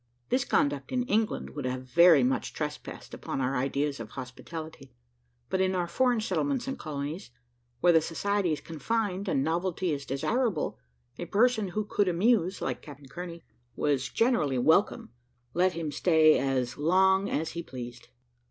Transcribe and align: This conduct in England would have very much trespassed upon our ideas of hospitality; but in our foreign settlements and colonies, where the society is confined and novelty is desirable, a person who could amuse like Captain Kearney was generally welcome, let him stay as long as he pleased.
This 0.29 0.43
conduct 0.45 0.91
in 0.91 1.03
England 1.03 1.51
would 1.51 1.65
have 1.65 1.83
very 1.83 2.23
much 2.23 2.53
trespassed 2.53 3.13
upon 3.13 3.39
our 3.39 3.55
ideas 3.55 3.99
of 3.99 4.09
hospitality; 4.09 4.95
but 5.47 5.61
in 5.61 5.75
our 5.75 5.85
foreign 5.85 6.19
settlements 6.21 6.67
and 6.67 6.79
colonies, 6.79 7.29
where 7.81 7.93
the 7.93 8.01
society 8.01 8.51
is 8.51 8.61
confined 8.61 9.27
and 9.29 9.43
novelty 9.43 9.91
is 9.93 10.07
desirable, 10.07 10.79
a 11.19 11.25
person 11.25 11.67
who 11.67 11.85
could 11.85 12.07
amuse 12.07 12.63
like 12.63 12.81
Captain 12.81 13.07
Kearney 13.07 13.43
was 13.75 14.09
generally 14.09 14.57
welcome, 14.57 15.11
let 15.53 15.73
him 15.73 15.91
stay 15.91 16.39
as 16.39 16.79
long 16.79 17.29
as 17.29 17.51
he 17.51 17.61
pleased. 17.61 18.07